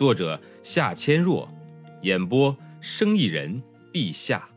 [0.00, 1.46] 作者夏千若，
[2.00, 3.62] 演播生意人
[3.92, 4.48] 陛下。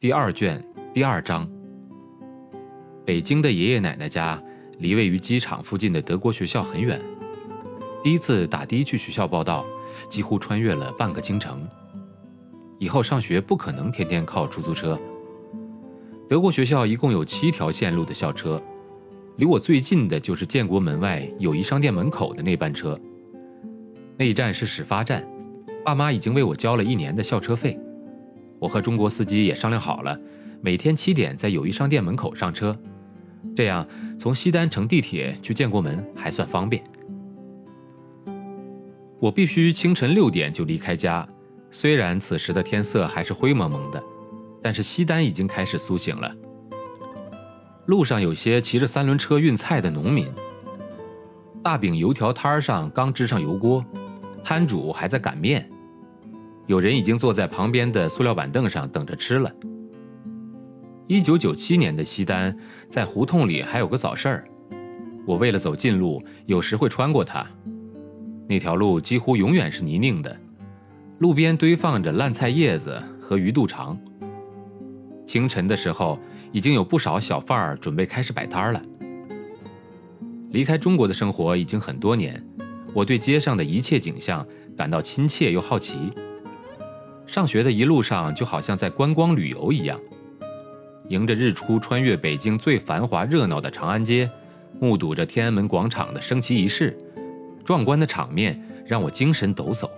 [0.00, 0.60] 第二卷
[0.92, 1.48] 第二章。
[3.06, 4.42] 北京的爷爷奶奶家
[4.80, 7.00] 离位于机场附近的德国学校很远。
[8.02, 9.64] 第一次打的去学校报道，
[10.10, 11.64] 几乎穿越了半个京城。
[12.80, 15.00] 以后上学不可能天天靠出租车。
[16.28, 18.60] 德国学校一共有七条线路的校车，
[19.36, 22.98] 离我最近的就是建国门外友谊商店门口的那班车。
[24.16, 25.26] 那一站是始发站，
[25.84, 27.78] 爸妈已经为我交了一年的校车费。
[28.60, 30.16] 我和中国司机也商量好了，
[30.60, 32.78] 每天七点在友谊商店门口上车，
[33.56, 36.82] 这样从西单乘地铁去建国门还算方便。
[39.18, 41.26] 我必须清晨六点就离开家，
[41.72, 44.00] 虽然此时的天色还是灰蒙蒙的，
[44.62, 46.32] 但是西单已经开始苏醒了。
[47.86, 50.26] 路上有些骑着三轮车运菜的农民，
[51.62, 53.84] 大饼油条摊上刚支上油锅，
[54.42, 55.70] 摊主还在擀面，
[56.66, 59.52] 有人已经坐在旁边的塑料板凳上等着吃了。
[61.06, 62.56] 一九九七年的西单，
[62.88, 64.44] 在胡同里还有个早市儿，
[65.26, 67.46] 我为了走近路，有时会穿过它。
[68.48, 70.34] 那条路几乎永远是泥泞的，
[71.18, 73.98] 路边堆放着烂菜叶子和鱼肚肠。
[75.26, 76.18] 清晨的时候，
[76.54, 78.80] 已经有不少小贩儿准备开始摆摊儿了。
[80.50, 82.40] 离开中国的生活已经很多年，
[82.94, 84.46] 我对街上的一切景象
[84.76, 86.12] 感到亲切又好奇。
[87.26, 89.98] 上学的一路上就好像在观光旅游一样，
[91.08, 94.30] 迎着日出穿越北京最繁华热闹的长安街，
[94.78, 96.96] 目睹着天安门广场的升旗仪式。
[97.64, 99.90] 壮观的场面让我精神抖擞。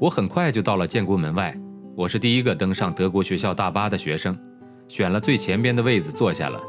[0.00, 1.56] 我很快就到了建国门外，
[1.96, 4.38] 我是第一个登上德国学校大巴的学生，
[4.88, 6.60] 选了最前边的位子坐下了。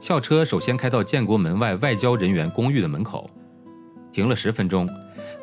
[0.00, 3.28] 校车首先开到建国门外外交人员公寓的门口，
[4.12, 4.88] 停了十分钟，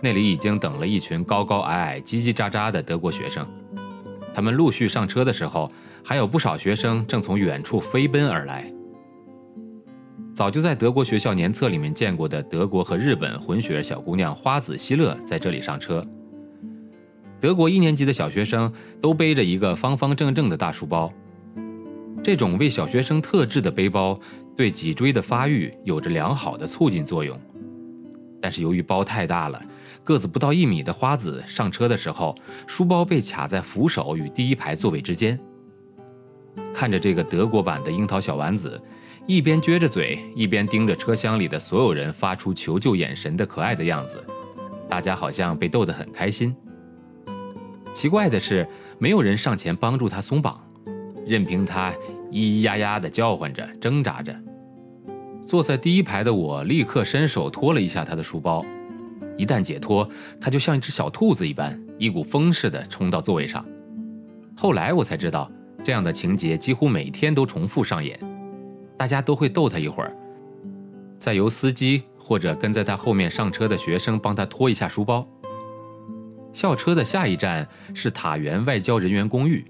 [0.01, 3.45] 那里已经等了一群高高矮矮、叽叽喳喳的德国学生。
[4.33, 5.71] 他们陆续上车的时候，
[6.03, 8.71] 还有不少学生正从远处飞奔而来。
[10.33, 16.05] 早就在德国学校年册里面见过的德国和日本混血小姑娘花子希勒在这里上车。
[17.41, 21.11] 德国一年级的小学生都背着一个方方正正的大书包，
[22.21, 24.19] 这种为小学生特制的背包
[24.57, 27.39] 对脊椎的发育有着良好的促进作用。
[28.41, 29.61] 但是由于包太大了，
[30.03, 32.35] 个子不到一米的花子上车的时候，
[32.67, 35.39] 书包被卡在扶手与第一排座位之间。
[36.73, 38.81] 看着这个德国版的樱桃小丸子。
[39.27, 44.23] 一边撅着嘴，一边盯着车厢里的所有人发出求救眼神的可爱的样子，
[44.89, 46.55] 大家好像被逗得很开心。
[47.99, 48.65] 奇怪的是，
[48.97, 50.57] 没有人上前帮助他松绑，
[51.27, 51.91] 任凭他
[52.31, 54.33] 咿咿呀呀地叫唤着、挣扎着。
[55.43, 58.63] 坐在第一排的我立刻伸手托了一下他的书包，
[59.35, 63.65] 一旦解脱，他就像一只小兔子一般，一股风似的冲到座位上。
[64.55, 65.51] 后来我才知道，
[65.83, 68.17] 这样的情节几乎每天都重复上演。
[68.95, 70.15] 大家都会逗他一会儿，
[71.17, 75.27] 再由司机或者跟在他后面上车的学生帮他拖一下书包。
[76.53, 79.63] 校车的下一站是塔园外交人员公寓，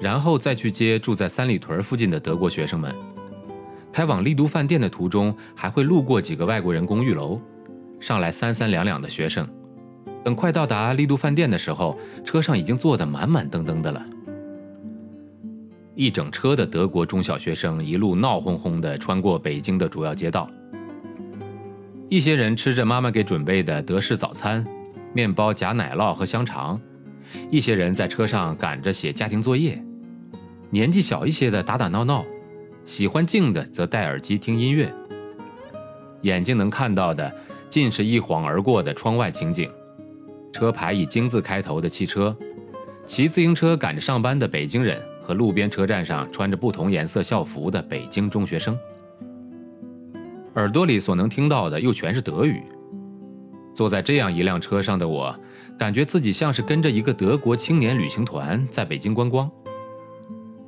[0.00, 2.94] 然后再去接住在三里屯附近的德国学生们。
[3.92, 7.40] 开往丽都饭店的途中，还会路过几个外国人公寓楼，
[7.98, 9.48] 上来三三两两的学生。
[10.22, 14.04] 等快到达丽都饭店的时候，车上已经坐得满满登登的了。
[15.94, 20.48] 一整车的德国中小学生一路闹哄哄地穿过北京的主要街道。
[22.08, 24.64] 一些人吃着妈妈给准备的德式早餐，
[25.18, 26.78] 面包夹奶酪和香肠；
[27.50, 29.82] 一些人在车上赶着写家庭作业。
[30.70, 32.24] 年纪小一些的打打闹闹，
[32.84, 34.94] 喜欢静的则戴耳机听音乐。
[36.22, 37.34] 眼睛能看到的
[37.68, 39.68] 尽是一晃而过的窗外情景：
[40.52, 42.36] 车牌以京字开头的汽车，
[43.04, 45.02] 骑自行车赶着上班的北京人。
[45.20, 48.78] 和路边车站上穿着不同颜色校服的北京中学生，
[50.54, 52.62] 耳朵里所能听到的又全是德语。
[53.78, 55.32] 坐在这样一辆车上的我，
[55.78, 59.48] 感觉自己像是跟着一个德国青年旅行团在北京观光。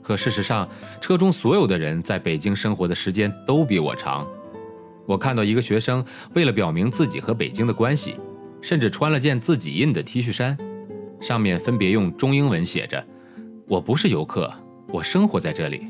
[0.01, 0.69] 可事实上，
[1.01, 4.25] 车中所有的人在北京生活的时间都比我长。
[5.07, 6.05] 我看到一个学生
[6.35, 8.15] 为了表明自己和北京的关系，
[8.61, 10.57] 甚至穿了件自己印的 T 恤衫，
[11.21, 13.05] 上面分别用中英文写着
[13.67, 14.49] ：“我不是游客，
[14.87, 15.83] 我生活在这里。”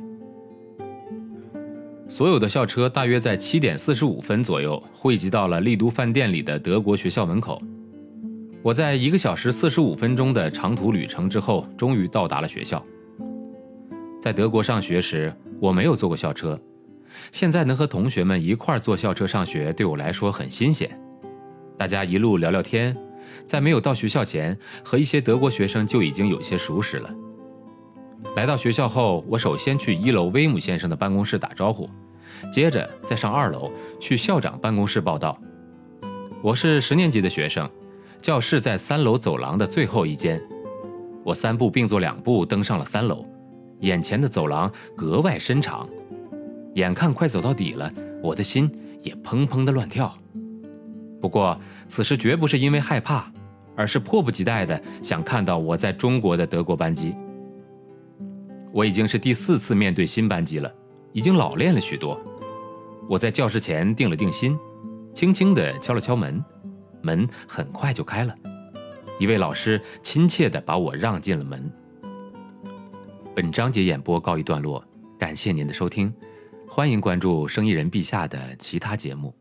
[2.11, 7.63] 所有的校车大约在七点四十五分左右汇集到了丽都饭店里的德国学校门口。
[8.63, 12.85] 我在一个小时四十五分钟的长途旅程之后，终于到达了学校。
[14.21, 16.61] 在德国上学时，我没有坐过校车，
[17.31, 20.91] 现在能和同学们一块坐校车上学，对我来说很新鲜。
[21.79, 22.95] 大家一路聊聊天，
[23.47, 27.09] 在没有到学校前，和一些德国学生就已经有些熟识了。
[28.37, 31.89] 来到学校后，我首先去一楼威姆先生的办公室打招呼，
[32.53, 35.39] 接着再上二楼去校长办公室报道。
[36.43, 37.69] 我是十年级的学生，
[38.23, 40.41] 教室在三楼走廊的最后一间。
[41.25, 43.27] 我三步并作两步登上了三楼，
[43.81, 45.87] 眼前的走廊格外深长，
[46.75, 48.71] 眼看快走到底了，我的心
[49.03, 50.17] 也砰砰的乱跳。
[51.21, 53.31] 不过此时绝不是因为害怕，
[53.77, 57.15] 而是迫不及待的想看到我在中国的德国班级。
[58.73, 60.73] 我已经是第四次面对新班级了，
[61.13, 62.21] 已经老练了许多。
[63.09, 64.57] 我在教室前定了定心，
[65.13, 66.43] 轻轻地敲了敲门，
[67.03, 68.35] 门很快就开了。
[69.19, 71.71] 一位老师亲切地把我让进了门。
[73.35, 74.85] 本章节演播告一段落，
[75.19, 76.13] 感谢您的收听，
[76.69, 79.35] 欢迎关注生意人陛下的其他节目。